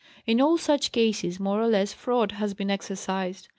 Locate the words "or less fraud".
1.61-2.31